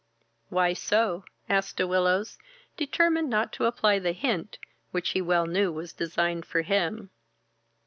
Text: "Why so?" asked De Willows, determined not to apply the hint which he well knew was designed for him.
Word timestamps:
"Why 0.49 0.73
so?" 0.73 1.25
asked 1.47 1.77
De 1.77 1.85
Willows, 1.85 2.39
determined 2.75 3.29
not 3.29 3.53
to 3.53 3.65
apply 3.67 3.99
the 3.99 4.13
hint 4.13 4.57
which 4.89 5.09
he 5.11 5.21
well 5.21 5.45
knew 5.45 5.71
was 5.71 5.93
designed 5.93 6.43
for 6.47 6.63
him. 6.63 7.11